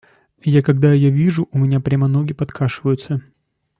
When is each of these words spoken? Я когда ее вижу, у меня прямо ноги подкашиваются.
Я 0.49 0.63
когда 0.63 0.91
ее 0.93 1.11
вижу, 1.11 1.47
у 1.51 1.59
меня 1.59 1.79
прямо 1.79 2.07
ноги 2.07 2.33
подкашиваются. 2.33 3.21